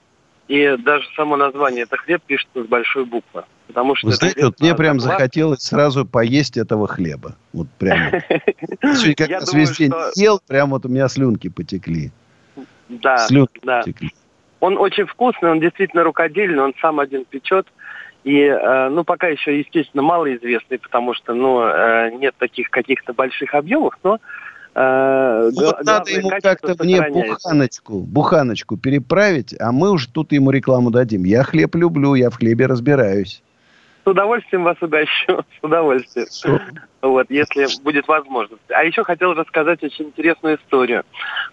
[0.47, 3.43] И даже само название это хлеб пишется с большой буквы.
[3.67, 5.19] Потому что Вы знаете, вот мне прям заклад.
[5.19, 7.36] захотелось сразу поесть этого хлеба.
[7.52, 8.12] Вот прямо.
[8.82, 12.12] Сегодня как раз весь день ел, прям вот у меня слюнки потекли.
[12.88, 14.12] Да, Слюнки потекли.
[14.59, 17.67] Он очень вкусный, он действительно рукодельный, он сам один печет.
[18.23, 23.53] И, э, ну, пока еще, естественно, малоизвестный, потому что, ну, э, нет таких каких-то больших
[23.53, 24.19] объемов, но
[24.75, 30.51] э, Ну, вот надо ему как-то мне буханочку, буханочку переправить, а мы уже тут ему
[30.51, 31.23] рекламу дадим.
[31.23, 33.41] Я хлеб люблю, я в хлебе разбираюсь.
[34.07, 36.27] С удовольствием вас угощу, с удовольствием.
[37.01, 38.61] Вот, если будет возможность.
[38.69, 41.03] А еще хотел рассказать очень интересную историю.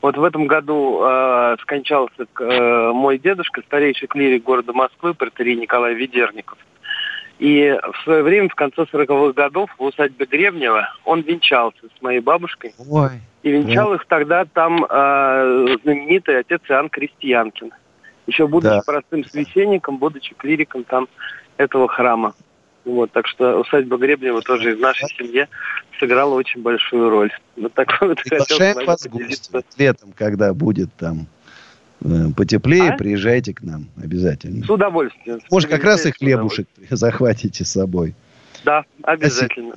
[0.00, 5.94] Вот в этом году э, скончался э, мой дедушка, старейший клирик города Москвы, протерей Николай
[5.94, 6.56] Ведерников.
[7.40, 12.20] И в свое время, в конце 40-х годов, в усадьбе Гребнева, он венчался с моей
[12.20, 12.72] бабушкой.
[12.88, 17.72] Ой, И венчал их тогда там э, знаменитый отец Иоанн Крестьянкин.
[18.28, 18.82] Еще будучи Да.
[18.86, 21.08] простым священником, будучи клириком там
[21.56, 22.34] этого храма.
[22.84, 25.48] Вот, так что усадьба Гребнева тоже в нашей семье
[25.98, 27.32] сыграла очень большую роль.
[27.56, 29.62] Вот такой вот приглашаем вас поделиться.
[29.78, 31.26] Летом, когда будет там
[32.02, 32.96] э, потеплее, А?
[32.96, 34.64] приезжайте к нам обязательно.
[34.66, 35.40] С удовольствием.
[35.50, 38.14] Может, как раз и хлебушек захватите с собой.
[38.64, 39.74] Да, обязательно.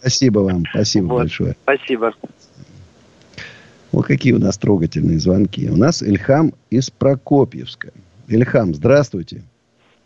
[0.00, 1.18] Спасибо вам, спасибо Вот.
[1.22, 1.56] большое.
[1.62, 2.12] Спасибо.
[3.90, 5.68] Вот какие у нас трогательные звонки.
[5.70, 7.92] У нас Ильхам из Прокопьевска.
[8.28, 9.42] Ильхам, здравствуйте.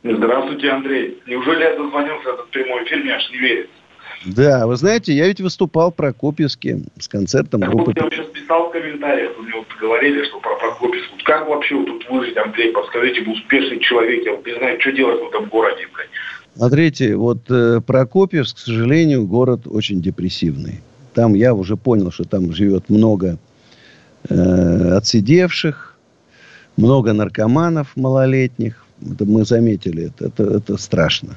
[0.02, 1.18] Здравствуйте, Андрей.
[1.26, 3.72] Неужели я дозвонился в этот прямой эфир, мне аж не верится.
[4.26, 7.92] Да, вы знаете, я ведь выступал в Прокопьевске с концертом Так группы...
[7.96, 11.10] вот, я сейчас писал в комментариях, вы мне вот говорили, что про Прокопьевск.
[11.12, 14.80] Вот как вообще вот тут выжить, Андрей, подскажите, вы успешный человек, я вот не знаю,
[14.80, 16.08] что делать в этом городе, блядь.
[16.54, 20.80] Смотрите, вот э, Прокопьевск, к сожалению, город очень депрессивный.
[21.14, 23.38] Там я уже понял, что там живет много
[24.28, 25.96] э, отсидевших,
[26.76, 28.84] много наркоманов малолетних.
[29.00, 31.36] Это мы заметили, это, это, это страшно.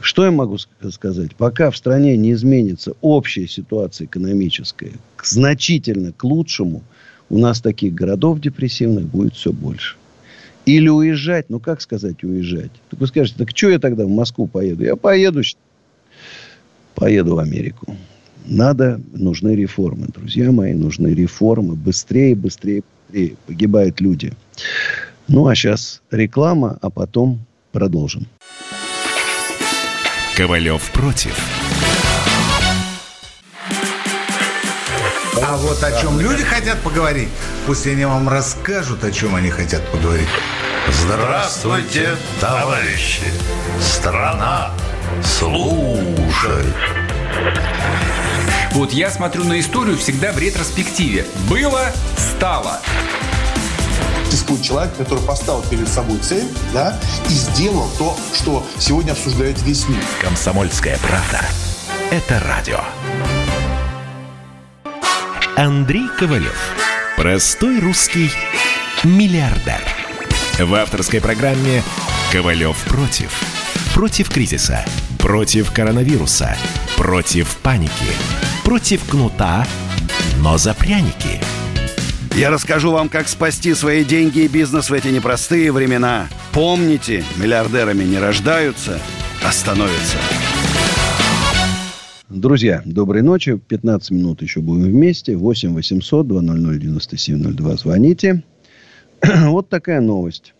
[0.00, 1.34] Что я могу ск- сказать?
[1.34, 6.82] Пока в стране не изменится общая ситуация экономическая значительно к лучшему,
[7.30, 9.96] у нас таких городов депрессивных будет все больше.
[10.66, 12.70] Или уезжать, ну как сказать уезжать?
[12.90, 14.84] Так вы скажете, так что я тогда в Москву поеду?
[14.84, 15.42] Я поеду,
[16.94, 17.96] поеду в Америку.
[18.46, 21.74] Надо, нужны реформы, друзья мои, нужны реформы.
[21.74, 23.36] Быстрее, быстрее, быстрее.
[23.46, 24.32] Погибают люди.
[25.28, 28.26] Ну, а сейчас реклама, а потом продолжим.
[30.36, 31.36] Ковалев против.
[35.42, 37.28] А вот о чем люди хотят поговорить,
[37.66, 40.28] пусть они вам расскажут, о чем они хотят поговорить.
[40.88, 43.22] Здравствуйте, товарищи!
[43.80, 44.70] Страна
[45.22, 46.74] служит!
[48.72, 51.24] Вот я смотрю на историю всегда в ретроспективе.
[51.48, 52.80] Было, стало.
[54.34, 56.98] Существует человек, который поставил перед собой цель, да,
[57.30, 60.00] и сделал то, что сегодня обсуждает весь мир.
[60.20, 61.40] Комсомольская правда.
[62.10, 62.80] Это радио.
[65.56, 66.58] Андрей Ковалев.
[67.16, 68.32] Простой русский
[69.04, 69.80] миллиардер.
[70.58, 71.84] В авторской программе
[72.32, 73.40] «Ковалев против».
[73.94, 74.84] Против кризиса.
[75.20, 76.56] Против коронавируса.
[76.96, 77.92] Против паники.
[78.64, 79.64] Против кнута,
[80.38, 81.40] но за пряники.
[82.36, 86.28] Я расскажу вам, как спасти свои деньги и бизнес в эти непростые времена.
[86.52, 88.98] Помните, миллиардерами не рождаются,
[89.46, 90.16] а становятся.
[92.28, 93.56] Друзья, доброй ночи.
[93.56, 95.36] 15 минут еще будем вместе.
[95.36, 97.76] 8 800 200 9702.
[97.76, 98.42] Звоните.
[99.22, 100.54] вот такая новость.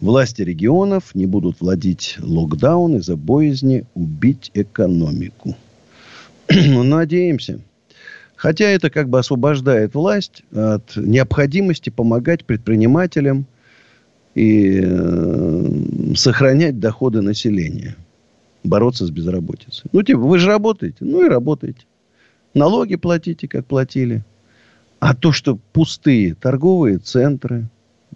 [0.00, 5.56] Власти регионов не будут владеть локдаун из-за боязни убить экономику.
[6.50, 7.60] ну, надеемся.
[8.38, 13.46] Хотя это как бы освобождает власть от необходимости помогать предпринимателям
[14.36, 17.96] и э, сохранять доходы населения.
[18.62, 19.90] Бороться с безработицей.
[19.92, 20.98] Ну, типа, вы же работаете.
[21.00, 21.80] Ну, и работаете.
[22.54, 24.24] Налоги платите, как платили.
[25.00, 27.68] А то, что пустые торговые центры,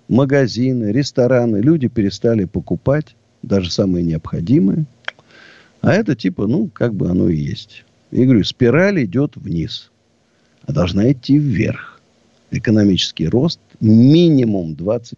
[0.07, 4.87] магазины, рестораны, люди перестали покупать даже самые необходимые.
[5.81, 7.85] А это типа, ну, как бы оно и есть.
[8.13, 9.92] Я говорю, спираль идет вниз,
[10.67, 12.01] а должна идти вверх.
[12.51, 15.17] Экономический рост минимум 20%.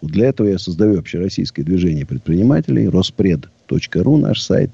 [0.00, 4.70] Вот для этого я создаю общероссийское движение предпринимателей, Роспред.ру, наш сайт,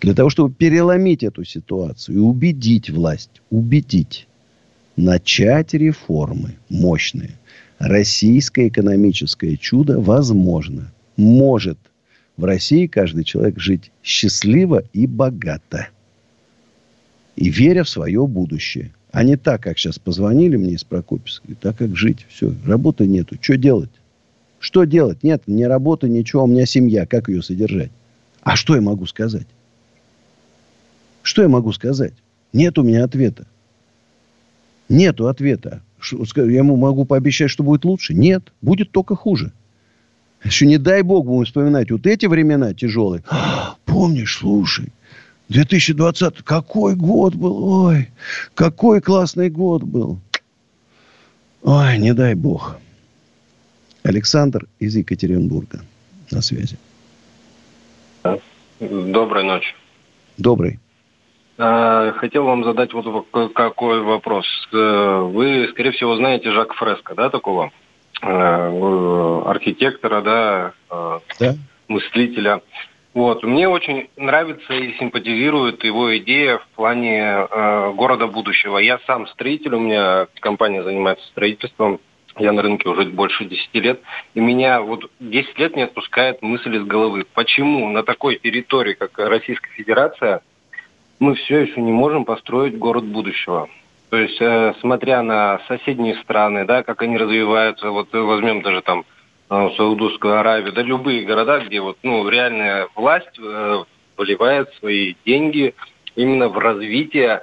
[0.00, 4.26] для того, чтобы переломить эту ситуацию и убедить власть, убедить,
[4.96, 7.38] начать реформы мощные.
[7.78, 10.92] Российское экономическое чудо возможно.
[11.16, 11.78] Может
[12.36, 15.88] в России каждый человек жить счастливо и богато.
[17.36, 18.92] И веря в свое будущее.
[19.12, 21.48] А не так, как сейчас позвонили мне из Прокопьевска.
[21.60, 22.26] Так, как жить.
[22.28, 23.36] Все, работы нету.
[23.40, 23.90] Что делать?
[24.58, 25.22] Что делать?
[25.22, 26.44] Нет, ни работы, ничего.
[26.44, 27.06] У меня семья.
[27.06, 27.90] Как ее содержать?
[28.42, 29.46] А что я могу сказать?
[31.22, 32.14] Что я могу сказать?
[32.52, 33.46] Нет у меня ответа.
[34.88, 35.82] Нету ответа.
[36.36, 38.14] Я ему могу пообещать, что будет лучше?
[38.14, 39.52] Нет, будет только хуже.
[40.42, 43.22] Еще не дай бог будем вспоминать вот эти времена тяжелые.
[43.28, 44.88] А, помнишь, слушай,
[45.50, 48.08] 2020, какой год был, ой,
[48.54, 50.18] какой классный год был.
[51.62, 52.76] Ой, не дай бог.
[54.04, 55.80] Александр из Екатеринбурга
[56.30, 56.78] на связи.
[58.80, 59.74] Доброй ночи.
[60.38, 60.78] Добрый.
[61.58, 64.46] А, хотел вам задать вот какой вопрос.
[64.72, 67.70] Э, вы, скорее всего, знаете Жак Фреско, да, такого
[68.22, 71.54] э, архитектора, да, э, да,
[71.88, 72.62] мыслителя.
[73.12, 73.42] Вот.
[73.42, 78.78] Мне очень нравится и симпатизирует его идея в плане э, города будущего.
[78.78, 81.98] Я сам строитель, у меня компания занимается строительством.
[82.38, 84.00] Я на рынке уже больше 10 лет.
[84.34, 87.26] И меня вот 10 лет не отпускает мысль из головы.
[87.34, 90.42] Почему на такой территории, как Российская Федерация,
[91.18, 93.68] мы все еще не можем построить город будущего.
[94.10, 99.04] То есть, э, смотря на соседние страны, да, как они развиваются, вот возьмем даже там
[99.50, 103.84] Саудовскую Аравию, да любые города, где вот, ну, реальная власть э,
[104.16, 105.74] вливает свои деньги
[106.14, 107.42] именно в развитие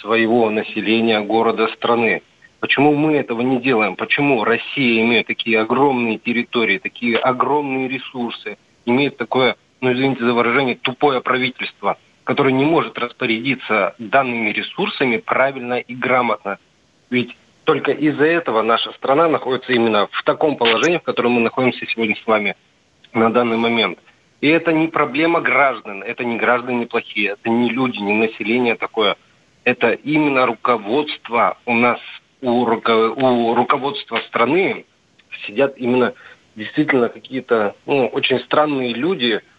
[0.00, 2.22] своего населения, города, страны.
[2.60, 3.96] Почему мы этого не делаем?
[3.96, 10.76] Почему Россия имеет такие огромные территории, такие огромные ресурсы, имеет такое, ну извините за выражение,
[10.76, 16.58] тупое правительство– который не может распорядиться данными ресурсами правильно и грамотно.
[17.08, 17.36] Ведь
[17.66, 22.16] только из-за этого наша страна находится именно в таком положении, в котором мы находимся сегодня
[22.16, 22.56] с вами
[23.12, 23.98] на данный момент.
[24.40, 29.16] И это не проблема граждан, это не граждане плохие, это не люди, не население такое.
[29.64, 32.00] Это именно руководство у нас,
[32.40, 34.86] у, руко, у руководства страны
[35.46, 36.14] сидят именно
[36.54, 39.42] действительно какие-то ну, очень странные люди–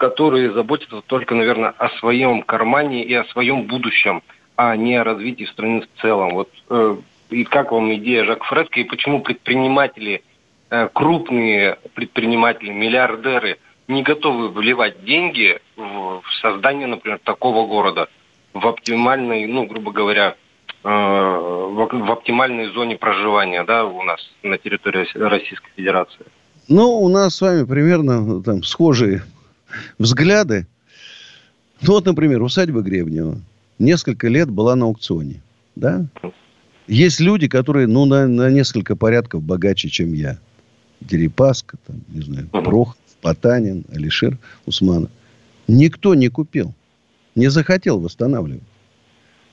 [0.00, 4.22] которые заботятся только, наверное, о своем кармане и о своем будущем,
[4.56, 6.30] а не о развитии страны в целом.
[6.30, 6.96] Вот э,
[7.30, 10.22] и как вам идея Жак Фреско, и почему предприниматели,
[10.70, 13.58] э, крупные предприниматели, миллиардеры
[13.88, 18.08] не готовы вливать деньги в, создание, например, такого города
[18.52, 20.36] в оптимальной, ну, грубо говоря,
[20.84, 26.26] э, в, в оптимальной зоне проживания, да, у нас на территории Российской Федерации?
[26.68, 29.22] Ну, у нас с вами примерно там схожие
[29.98, 30.66] взгляды.
[31.82, 33.38] Ну, вот, например, усадьба Гребнева
[33.78, 35.42] несколько лет была на аукционе.
[35.74, 36.04] Да?
[36.90, 40.40] Есть люди, которые, ну, на, на несколько порядков богаче, чем я.
[41.00, 44.36] Дерипаска, там, не знаю, Прохов, Потанин, Алишер,
[44.66, 45.08] Усманов.
[45.68, 46.74] Никто не купил.
[47.36, 48.64] Не захотел восстанавливать.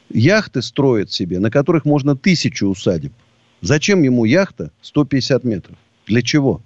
[0.10, 3.14] яхты строит себе, на которых можно тысячу усадеб.
[3.62, 5.78] Зачем ему яхта 150 метров?
[6.08, 6.64] Для чего?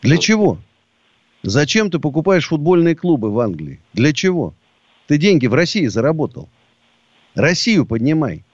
[0.00, 0.60] Для чего?
[1.42, 3.80] Зачем ты покупаешь футбольные клубы в Англии?
[3.94, 4.54] Для чего?
[5.08, 6.48] Ты деньги в России заработал.
[7.34, 8.44] Россию поднимай.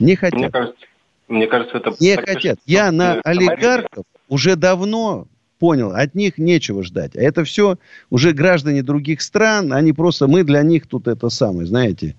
[0.00, 0.38] Не хотят.
[0.38, 0.86] Мне кажется,
[1.28, 1.94] мне кажется это...
[2.00, 2.58] Не хотят.
[2.66, 5.28] Я на олигархов уже давно
[5.60, 7.14] понял, от них нечего ждать.
[7.14, 7.78] А это все
[8.08, 12.16] уже граждане других стран, они просто, мы для них тут это самое, знаете,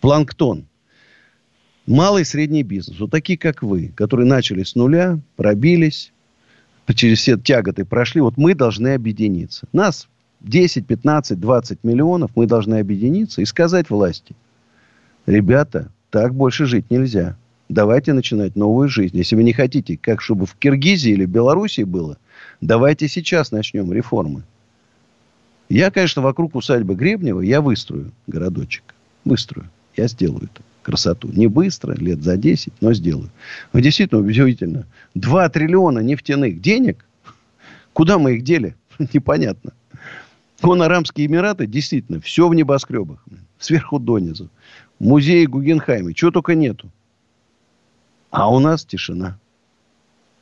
[0.00, 0.66] планктон.
[1.86, 6.12] Малый и средний бизнес, вот такие, как вы, которые начали с нуля, пробились,
[6.94, 9.66] через все тяготы прошли, вот мы должны объединиться.
[9.72, 10.08] Нас
[10.40, 14.36] 10, 15, 20 миллионов, мы должны объединиться и сказать власти,
[15.26, 17.36] ребята, так больше жить нельзя.
[17.68, 19.16] Давайте начинать новую жизнь.
[19.16, 22.18] Если вы не хотите, как чтобы в Киргизии или Белоруссии было,
[22.60, 24.42] давайте сейчас начнем реформы.
[25.68, 28.82] Я, конечно, вокруг усадьбы Гребнева, я выстрою городочек.
[29.24, 29.70] Выстрою.
[29.96, 30.62] Я сделаю это.
[30.82, 31.28] Красоту.
[31.28, 33.30] Не быстро, лет за 10, но сделаю.
[33.72, 34.86] Но действительно удивительно.
[35.14, 37.06] 2 триллиона нефтяных денег,
[37.92, 38.74] куда мы их дели?
[38.98, 39.72] Непонятно.
[40.60, 43.24] Вон Арабские Эмираты, действительно, все в небоскребах.
[43.58, 44.48] Сверху донизу.
[45.00, 46.14] Музей Гугенхайма.
[46.14, 46.88] Чего только нету.
[48.30, 49.38] А у нас тишина.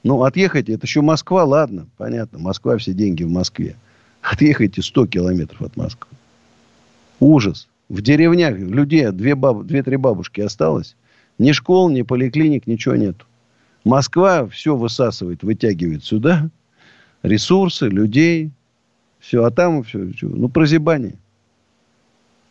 [0.03, 2.39] Ну, отъехайте, это еще Москва, ладно, понятно.
[2.39, 3.77] Москва, все деньги в Москве.
[4.21, 6.11] Отъехайте 100 километров от Москвы.
[7.21, 7.69] Ужас.
[7.89, 10.95] В деревнях людей две баб, две-три бабушки осталось.
[11.39, 13.17] Ни школ, ни поликлиник, ничего нет.
[13.85, 16.51] Москва все высасывает, вытягивает сюда.
[17.23, 18.51] Ресурсы, людей.
[19.21, 20.29] Все, а там все, все.
[20.29, 21.17] Ну, прозябание.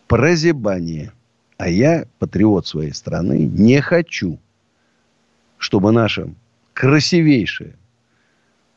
[0.07, 1.11] Прозябание.
[1.57, 4.39] А я, патриот своей страны, не хочу,
[5.57, 6.29] чтобы наша
[6.73, 7.75] красивейшая,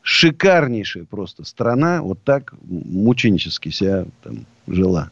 [0.01, 5.11] шикарнейшая просто страна вот так мученически себя там жила.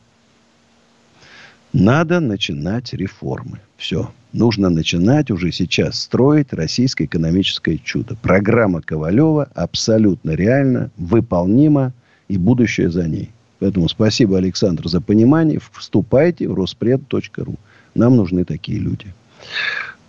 [1.71, 3.59] Надо начинать реформы.
[3.77, 4.11] Все.
[4.33, 8.15] Нужно начинать уже сейчас строить российское экономическое чудо.
[8.15, 11.93] Программа Ковалева абсолютно реально, выполнима
[12.27, 13.31] и будущее за ней.
[13.59, 15.59] Поэтому спасибо, Александр, за понимание.
[15.73, 17.55] Вступайте в Роспред.ру.
[17.93, 19.07] Нам нужны такие люди.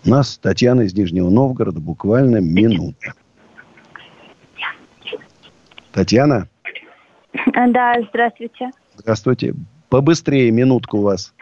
[0.05, 3.12] У нас Татьяна из Нижнего Новгорода буквально минута.
[5.92, 6.48] Татьяна?
[7.55, 8.70] Да, здравствуйте.
[8.96, 9.55] Здравствуйте.
[9.88, 11.34] Побыстрее, минутку у вас.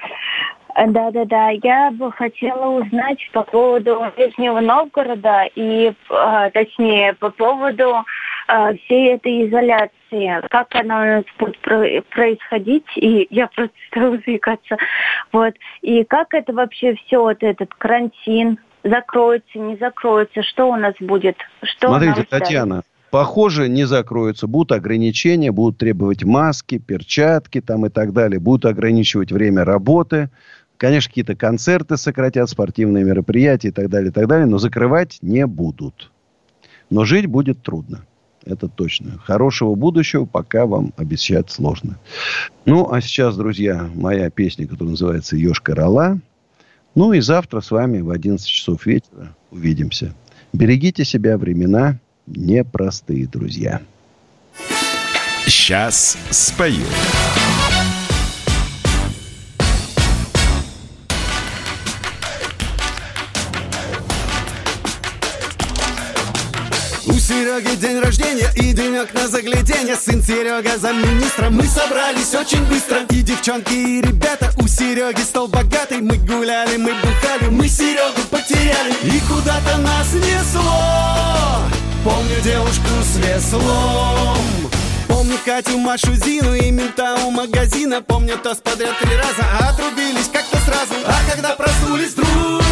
[0.75, 1.51] Да, да, да.
[1.51, 8.05] Я бы хотела узнать по поводу Нижнего Новгорода и, а, точнее, по поводу
[8.85, 10.49] всей этой изоляции.
[10.49, 11.59] Как она у нас будет
[12.09, 12.87] происходить?
[12.97, 14.77] И я просто стала заикаться.
[15.33, 15.55] Вот.
[15.83, 20.43] И как это вообще все, вот этот карантин, закроется, не закроется?
[20.43, 21.37] Что у нас будет?
[21.63, 24.47] Что Смотрите, Татьяна, Похоже, не закроются.
[24.47, 28.39] Будут ограничения, будут требовать маски, перчатки там и так далее.
[28.39, 30.31] Будут ограничивать время работы.
[30.77, 34.47] Конечно, какие-то концерты сократят, спортивные мероприятия и так далее, и так далее.
[34.47, 36.13] Но закрывать не будут.
[36.91, 38.05] Но жить будет трудно.
[38.49, 39.19] Это точно.
[39.19, 41.99] Хорошего будущего пока вам обещать сложно.
[42.65, 46.19] Ну, а сейчас, друзья, моя песня, которая называется «Ешка Рола».
[46.95, 50.15] Ну и завтра с вами в 11 часов вечера увидимся.
[50.55, 53.83] Берегите себя, времена непростые, друзья.
[55.47, 56.85] Сейчас спою.
[67.09, 69.97] У Сереги день рождения и денек на загляденье.
[69.97, 72.99] Сын Серега за министра Мы собрались очень быстро.
[73.09, 76.03] И девчонки, и ребята У Сереги стол богатый.
[76.03, 78.93] Мы гуляли, мы бухали Мы Серегу потеряли.
[79.05, 81.63] И куда-то нас несло.
[82.05, 84.37] Помню девушку с веслом.
[85.09, 88.03] Помню Катю, Машу, Зину и мента у магазина.
[88.03, 89.71] Помню тост подряд три раза.
[89.71, 90.95] Отрубились как-то сразу.
[91.07, 92.63] А когда проснулись вдруг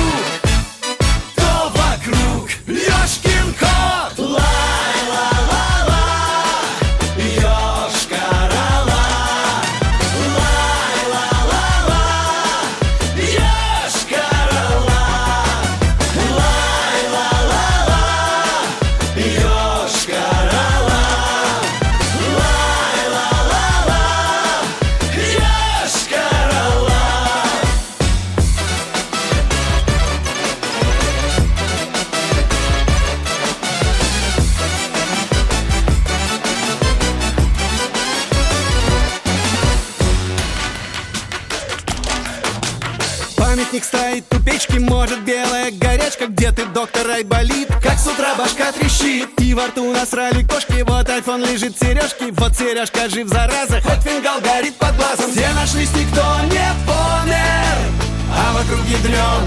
[46.47, 47.68] горячка Где ты, доктор, Айболит?
[47.82, 49.28] Как с утра башка трещит.
[49.40, 50.82] И во рту насрали кошки.
[50.82, 52.32] Вот айфон лежит в сережке.
[52.32, 53.80] Вот сережка жив, зараза.
[53.80, 55.30] Хоть фингал горит под глазом.
[55.30, 57.76] Все нашлись, никто не помер.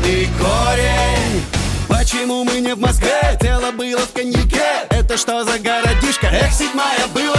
[0.05, 1.43] И корень.
[1.87, 3.37] Почему мы не в Москве?
[3.39, 4.87] Тело было в коньяке.
[4.89, 6.27] Это что за городишко?
[6.27, 7.38] Эх, седьмая была